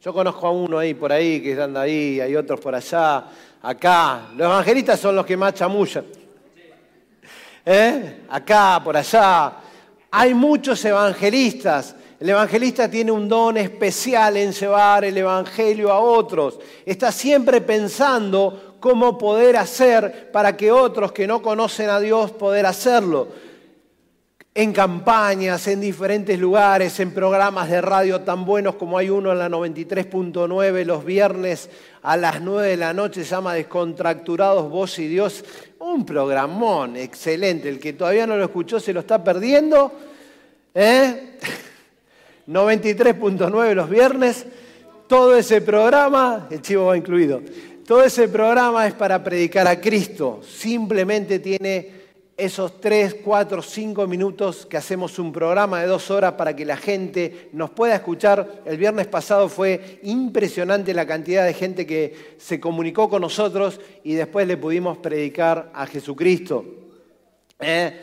[0.03, 3.23] yo conozco a uno ahí por ahí que anda ahí, hay otros por allá,
[3.61, 4.29] acá.
[4.35, 6.05] Los evangelistas son los que más chamullan.
[7.63, 8.21] ¿Eh?
[8.29, 9.53] Acá, por allá.
[10.09, 11.95] Hay muchos evangelistas.
[12.19, 16.57] El evangelista tiene un don especial en llevar el evangelio a otros.
[16.83, 22.65] Está siempre pensando cómo poder hacer para que otros que no conocen a Dios poder
[22.65, 23.27] hacerlo.
[24.53, 29.39] En campañas, en diferentes lugares, en programas de radio tan buenos como hay uno en
[29.39, 31.69] la 93.9 los viernes
[32.01, 35.45] a las 9 de la noche, se llama Descontracturados Vos y Dios.
[35.79, 39.93] Un programón excelente, el que todavía no lo escuchó se lo está perdiendo.
[40.75, 41.37] ¿eh?
[42.49, 44.45] 93.9 los viernes,
[45.07, 47.41] todo ese programa, el chivo va incluido,
[47.87, 50.41] todo ese programa es para predicar a Cristo.
[50.43, 52.00] Simplemente tiene
[52.41, 56.75] esos tres, cuatro, cinco minutos que hacemos un programa de dos horas para que la
[56.75, 58.63] gente nos pueda escuchar.
[58.65, 64.15] El viernes pasado fue impresionante la cantidad de gente que se comunicó con nosotros y
[64.15, 66.65] después le pudimos predicar a Jesucristo.
[67.59, 67.93] Eh,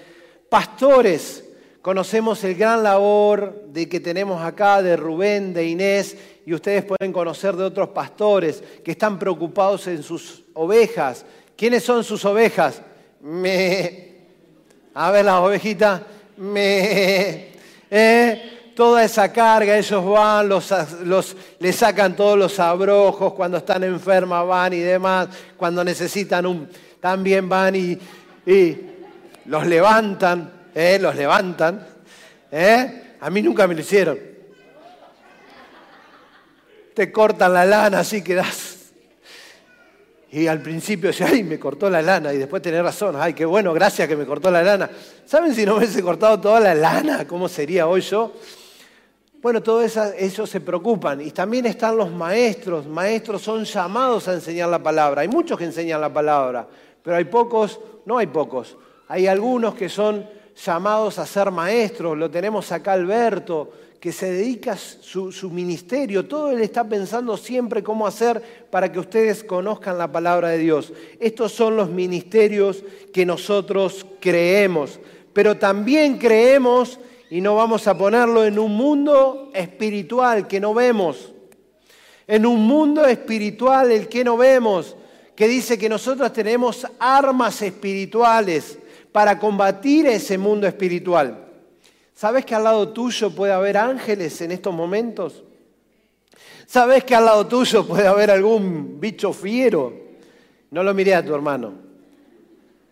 [0.48, 1.44] pastores,
[1.82, 6.16] conocemos el gran labor de que tenemos acá de Rubén, de Inés
[6.46, 11.26] y ustedes pueden conocer de otros pastores que están preocupados en sus ovejas.
[11.56, 12.80] ¿Quiénes son sus ovejas?
[13.20, 14.07] Me.
[14.98, 16.02] A ver las ovejitas.
[16.38, 17.52] Me.
[17.90, 18.72] ¿Eh?
[18.74, 20.72] Toda esa carga, ellos van, los,
[21.04, 26.68] los, le sacan todos los abrojos, cuando están enfermas van y demás, cuando necesitan un,
[27.00, 27.98] también van y,
[29.46, 30.98] los levantan, ¿eh?
[31.00, 31.84] los levantan.
[32.52, 33.16] ¿eh?
[33.20, 34.28] A mí nunca me lo hicieron
[36.98, 38.67] te cortan la lana, así que das.
[40.30, 42.32] Y al principio dice, ay, me cortó la lana.
[42.34, 44.90] Y después tenés razón, ay, qué bueno, gracias que me cortó la lana.
[45.24, 47.26] ¿Saben si no me hubiese cortado toda la lana?
[47.26, 48.32] ¿Cómo sería hoy yo?
[49.40, 51.20] Bueno, todos ellos se preocupan.
[51.22, 52.86] Y también están los maestros.
[52.86, 55.22] Maestros son llamados a enseñar la palabra.
[55.22, 56.66] Hay muchos que enseñan la palabra,
[57.02, 58.76] pero hay pocos, no hay pocos.
[59.06, 60.28] Hay algunos que son
[60.62, 62.18] llamados a ser maestros.
[62.18, 63.70] Lo tenemos acá Alberto,
[64.00, 68.40] que se dedica su, su ministerio, todo él está pensando siempre cómo hacer
[68.70, 70.92] para que ustedes conozcan la palabra de Dios.
[71.18, 75.00] Estos son los ministerios que nosotros creemos,
[75.32, 81.32] pero también creemos, y no vamos a ponerlo en un mundo espiritual que no vemos,
[82.28, 84.94] en un mundo espiritual el que no vemos,
[85.34, 88.78] que dice que nosotros tenemos armas espirituales
[89.10, 91.47] para combatir ese mundo espiritual.
[92.18, 95.44] ¿Sabes que al lado tuyo puede haber ángeles en estos momentos?
[96.66, 99.92] ¿Sabes que al lado tuyo puede haber algún bicho fiero?
[100.72, 101.74] No lo miré a tu hermano.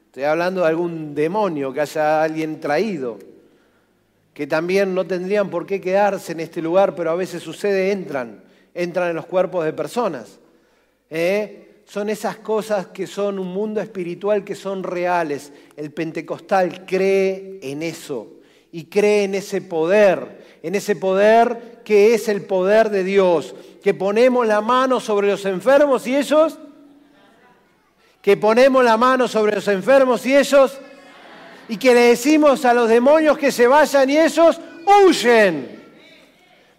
[0.07, 3.19] Estoy hablando de algún demonio que haya alguien traído,
[4.33, 8.45] que también no tendrían por qué quedarse en este lugar, pero a veces sucede, entran,
[8.73, 10.39] entran en los cuerpos de personas.
[11.11, 11.81] ¿Eh?
[11.85, 15.53] Son esas cosas que son un mundo espiritual que son reales.
[15.77, 18.37] El pentecostal cree en eso
[18.73, 23.95] y cree en ese poder, en ese poder que es el poder de Dios, que
[23.95, 26.59] ponemos la mano sobre los enfermos y ellos,
[28.21, 30.79] que ponemos la mano sobre los enfermos y ellos,
[31.69, 35.85] y que le decimos a los demonios que se vayan y ellos huyen,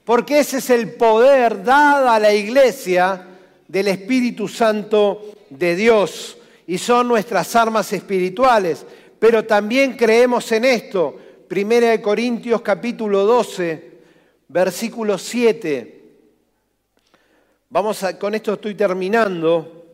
[0.03, 3.25] porque ese es el poder dado a la iglesia
[3.67, 8.85] del Espíritu Santo de Dios y son nuestras armas espirituales,
[9.19, 11.17] pero también creemos en esto
[11.47, 13.99] Primera de Corintios capítulo 12,
[14.47, 16.03] versículo 7.
[17.69, 19.85] Vamos a, con esto estoy terminando.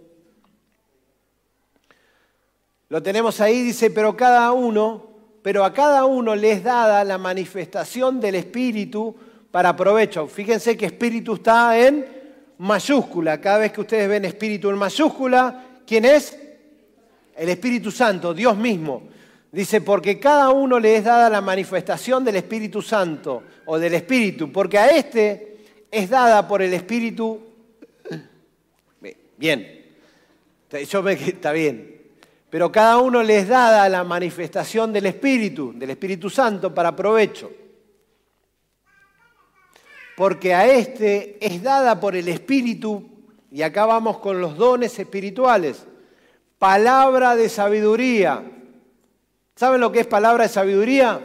[2.90, 7.18] Lo tenemos ahí, dice, pero cada uno pero a cada uno le es dada la
[7.18, 9.14] manifestación del Espíritu
[9.52, 10.26] para provecho.
[10.26, 12.08] Fíjense que Espíritu está en
[12.58, 13.42] mayúscula.
[13.42, 16.40] Cada vez que ustedes ven Espíritu en mayúscula, ¿quién es?
[17.36, 19.04] El Espíritu Santo, Dios mismo.
[19.54, 24.52] Dice, porque cada uno le es dada la manifestación del Espíritu Santo o del Espíritu,
[24.52, 25.58] porque a este
[25.92, 27.40] es dada por el Espíritu.
[29.38, 29.86] Bien,
[30.90, 32.02] yo me está bien.
[32.50, 37.52] Pero cada uno le es dada la manifestación del Espíritu, del Espíritu Santo, para provecho.
[40.18, 43.08] Porque a este es dada por el Espíritu,
[43.52, 45.86] y acá vamos con los dones espirituales,
[46.58, 48.50] palabra de sabiduría
[49.56, 51.22] ¿Saben lo que es palabra de sabiduría?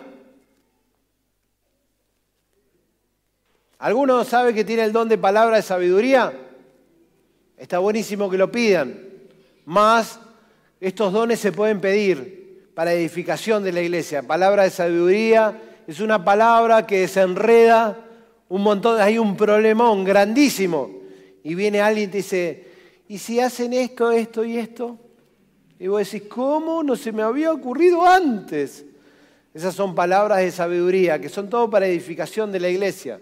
[3.79, 6.33] ¿Alguno sabe que tiene el don de palabra de sabiduría?
[7.57, 8.99] Está buenísimo que lo pidan.
[9.65, 10.21] Más,
[10.81, 14.23] estos dones se pueden pedir para edificación de la iglesia.
[14.23, 18.05] Palabra de sabiduría es una palabra que desenreda
[18.49, 20.91] un montón, hay un problemón grandísimo.
[21.43, 22.67] Y viene alguien y te dice,
[23.09, 24.99] ¿y si hacen esto, esto y esto?
[25.81, 28.85] Y vos decís, ¿cómo no se me había ocurrido antes?
[29.55, 33.21] Esas son palabras de sabiduría, que son todo para edificación de la iglesia.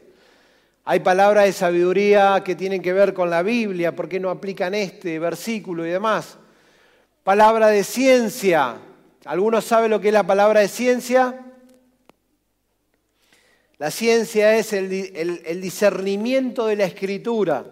[0.85, 4.75] Hay palabras de sabiduría que tienen que ver con la Biblia, ¿por qué no aplican
[4.75, 6.39] este versículo y demás?
[7.25, 8.77] Palabra de ciencia.
[9.25, 11.43] ¿Algunos saben lo que es la palabra de ciencia?
[13.79, 14.91] La ciencia es el,
[15.45, 17.67] el discernimiento de la escritura,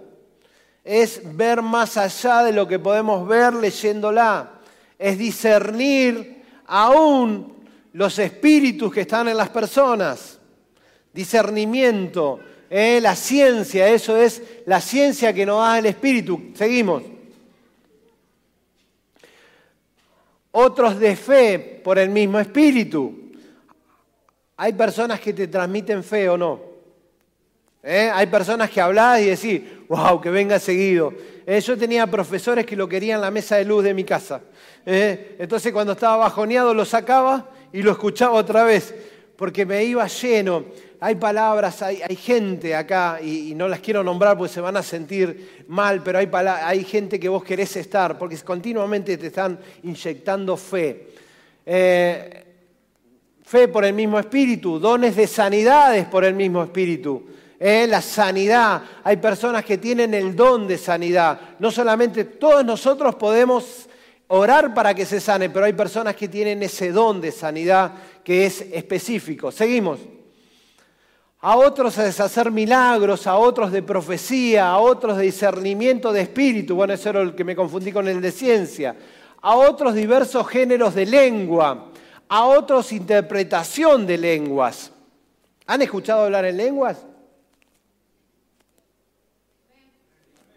[0.83, 4.54] es ver más allá de lo que podemos ver leyéndola
[5.05, 7.53] es discernir aún
[7.93, 10.41] los espíritus que están en las personas.
[11.13, 12.41] Discernimiento,
[12.71, 13.01] ¿eh?
[13.03, 16.53] la ciencia, eso es la ciencia que nos da el espíritu.
[16.55, 17.03] Seguimos.
[20.53, 23.31] Otros de fe por el mismo espíritu.
[24.57, 26.63] Hay personas que te transmiten fe o no.
[27.83, 28.11] ¿Eh?
[28.11, 31.13] Hay personas que hablas y decís, wow, que venga seguido.
[31.47, 31.61] ¿Eh?
[31.61, 34.41] yo tenía profesores que lo querían en la mesa de luz de mi casa.
[34.87, 35.37] ¿eh?
[35.39, 38.95] entonces cuando estaba bajoneado lo sacaba y lo escuchaba otra vez,
[39.37, 40.65] porque me iba lleno.
[41.01, 45.65] Hay palabras, hay, gente acá, y, no las quiero nombrar porque se van a sentir
[45.69, 51.09] mal, pero hay, hay gente que vos querés estar, porque continuamente te están inyectando fe.
[53.45, 57.34] fe por el mismo espíritu, dones de sanidades por el mismo espíritu.
[57.65, 57.87] ¿Eh?
[57.87, 58.83] la sanidad.
[59.03, 61.41] Hay personas que tienen el don de sanidad.
[61.59, 63.89] No solamente todos nosotros podemos
[64.29, 67.93] orar para que se sane, pero hay personas que tienen ese don de sanidad
[68.23, 69.51] que es específico.
[69.51, 69.99] Seguimos.
[71.41, 76.75] A otros a deshacer milagros, a otros de profecía, a otros de discernimiento de espíritu.
[76.75, 78.95] Bueno, eso era el que me confundí con el de ciencia.
[79.41, 81.91] A otros diversos géneros de lengua.
[82.29, 84.91] A otros interpretación de lenguas.
[85.67, 87.07] ¿Han escuchado hablar en lenguas?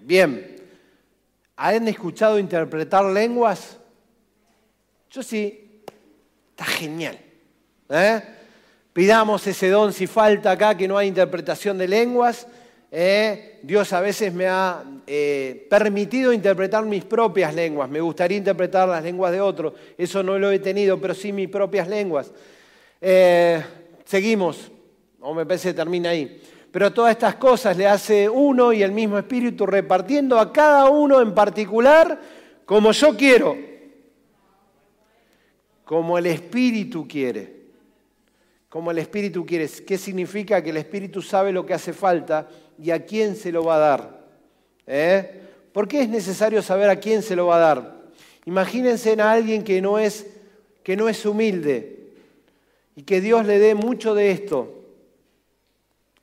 [0.07, 0.55] Bien,
[1.57, 3.75] ¿han escuchado interpretar lenguas?
[5.11, 5.81] Yo sí,
[6.51, 7.19] está genial.
[7.89, 8.21] ¿eh?
[8.93, 12.47] Pidamos ese don si falta acá que no hay interpretación de lenguas.
[12.89, 13.59] ¿eh?
[13.63, 17.89] Dios a veces me ha eh, permitido interpretar mis propias lenguas.
[17.89, 19.73] Me gustaría interpretar las lenguas de otros.
[19.97, 22.31] Eso no lo he tenido, pero sí mis propias lenguas.
[24.05, 24.71] seguimos.
[25.19, 26.41] O me parece que termina ahí.
[26.71, 31.21] Pero todas estas cosas le hace uno y el mismo Espíritu repartiendo a cada uno
[31.21, 32.19] en particular
[32.65, 33.55] como yo quiero,
[35.85, 37.55] como el Espíritu quiere.
[38.67, 39.69] Como el Espíritu quiere.
[39.87, 40.61] ¿Qué significa?
[40.61, 43.79] Que el Espíritu sabe lo que hace falta y a quién se lo va a
[43.79, 44.27] dar.
[44.85, 45.41] ¿Eh?
[45.71, 47.97] ¿Por qué es necesario saber a quién se lo va a dar?
[48.45, 50.27] Imagínense en alguien que no es,
[50.83, 52.11] que no es humilde
[52.95, 54.76] y que Dios le dé mucho de esto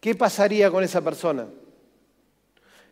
[0.04, 1.46] ¿qué pasaría con esa persona?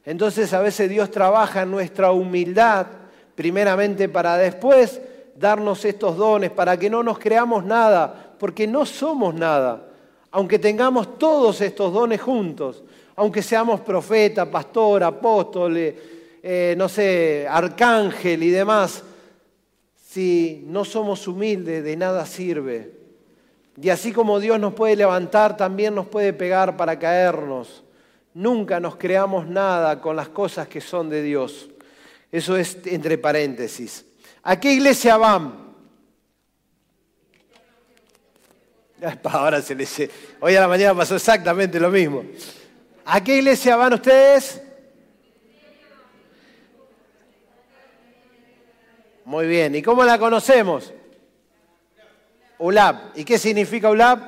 [0.02, 2.86] Entonces a veces Dios trabaja en nuestra humildad,
[3.34, 4.98] primeramente para después
[5.36, 9.90] darnos estos dones, para que no nos creamos nada, porque no somos nada,
[10.30, 12.82] aunque tengamos todos estos dones juntos,
[13.14, 19.04] aunque seamos profeta, pastor, apóstol, eh, no sé, arcángel y demás,
[20.08, 23.01] si no somos humildes, de nada sirve.
[23.80, 27.82] Y así como Dios nos puede levantar, también nos puede pegar para caernos.
[28.34, 31.68] Nunca nos creamos nada con las cosas que son de Dios.
[32.30, 34.04] Eso es entre paréntesis.
[34.42, 35.74] ¿A qué iglesia van?
[39.24, 40.10] Ahora se les...
[40.40, 42.24] Hoy a la mañana pasó exactamente lo mismo.
[43.04, 44.62] ¿A qué iglesia van ustedes?
[49.24, 49.74] Muy bien.
[49.74, 50.92] ¿Y cómo la conocemos?
[52.62, 53.18] ULAP.
[53.18, 54.20] ¿Y qué significa ULAP?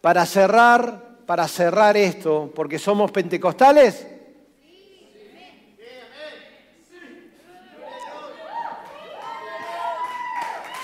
[0.00, 4.06] Para cerrar, para cerrar esto, porque somos pentecostales.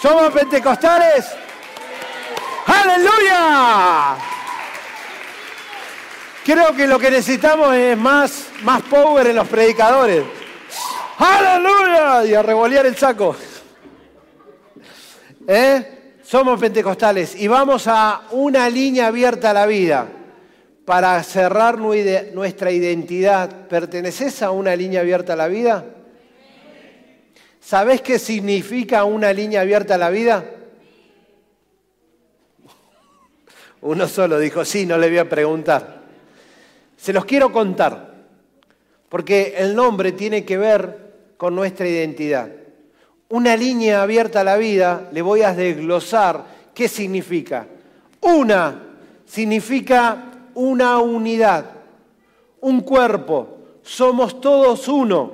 [0.01, 1.27] ¿Somos pentecostales?
[2.67, 4.17] ¡Aleluya!
[6.45, 10.25] Creo que lo que necesitamos es más, más power en los predicadores.
[11.19, 12.27] ¡Aleluya!
[12.27, 13.35] Y a revolear el saco.
[15.51, 16.19] ¿Eh?
[16.23, 20.07] Somos pentecostales y vamos a una línea abierta a la vida
[20.85, 23.67] para cerrar nuestra identidad.
[23.67, 25.87] ¿Perteneces a una línea abierta a la vida?
[27.61, 30.45] ¿Sabés qué significa una línea abierta a la vida?
[33.81, 36.03] Uno solo dijo, sí, no le voy a preguntar.
[36.95, 38.17] Se los quiero contar,
[39.09, 42.51] porque el nombre tiene que ver con nuestra identidad.
[43.31, 47.67] Una línea abierta a la vida, le voy a desglosar qué significa.
[48.23, 48.83] Una
[49.27, 50.25] significa
[50.55, 51.67] una unidad,
[52.63, 55.31] un cuerpo, somos todos uno.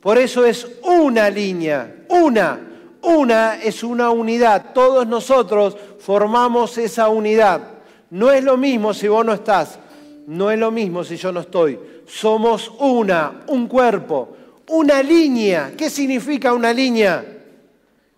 [0.00, 2.60] Por eso es una línea, una,
[3.02, 4.72] una es una unidad.
[4.72, 7.60] Todos nosotros formamos esa unidad.
[8.08, 9.78] No es lo mismo si vos no estás,
[10.26, 11.78] no es lo mismo si yo no estoy.
[12.06, 14.34] Somos una, un cuerpo,
[14.68, 15.74] una línea.
[15.76, 17.33] ¿Qué significa una línea?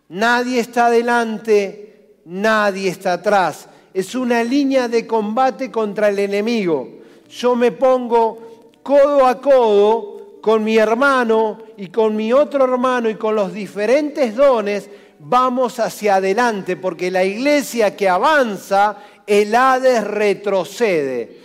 [0.09, 3.69] Nadie está adelante, nadie está atrás.
[3.93, 6.89] Es una línea de combate contra el enemigo.
[7.29, 13.17] Yo me pongo codo a codo con mi hermano y con mi otro hermano y
[13.17, 14.89] con los diferentes dones,
[15.19, 18.97] vamos hacia adelante, porque la iglesia que avanza,
[19.27, 21.41] el Hades retrocede.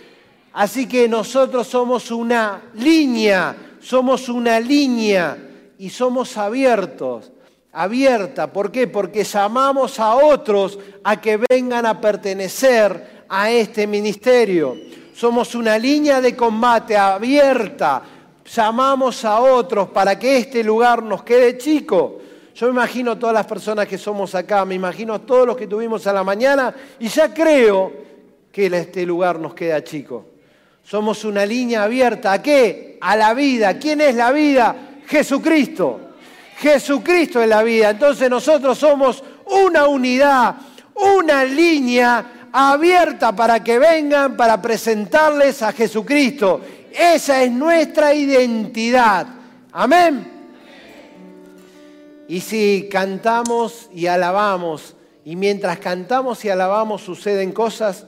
[0.52, 5.36] Así que nosotros somos una línea, somos una línea
[5.78, 7.32] y somos abiertos,
[7.72, 8.52] abierta.
[8.52, 8.86] ¿Por qué?
[8.86, 14.76] Porque llamamos a otros a que vengan a pertenecer a este ministerio.
[15.14, 18.02] Somos una línea de combate abierta
[18.44, 22.18] llamamos a otros para que este lugar nos quede chico.
[22.54, 26.06] Yo me imagino todas las personas que somos acá, me imagino todos los que tuvimos
[26.06, 27.92] a la mañana y ya creo
[28.52, 30.26] que este lugar nos queda chico.
[30.84, 32.32] Somos una línea abierta.
[32.32, 32.98] ¿A qué?
[33.00, 33.78] A la vida.
[33.78, 34.76] ¿Quién es la vida?
[35.06, 36.11] Jesucristo.
[36.58, 37.90] Jesucristo es la vida.
[37.90, 40.56] Entonces nosotros somos una unidad,
[40.94, 46.60] una línea abierta para que vengan, para presentarles a Jesucristo.
[46.92, 49.26] Esa es nuestra identidad.
[49.72, 50.30] Amén.
[52.28, 54.94] Y si cantamos y alabamos,
[55.24, 58.06] y mientras cantamos y alabamos suceden cosas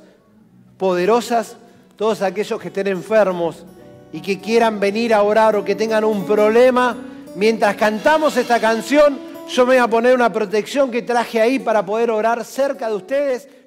[0.79, 1.57] poderosas,
[1.97, 3.65] todos aquellos que estén enfermos
[4.13, 6.97] y que quieran venir a orar o que tengan un problema,
[7.35, 9.19] mientras cantamos esta canción,
[9.49, 12.95] yo me voy a poner una protección que traje ahí para poder orar cerca de
[12.95, 13.49] ustedes.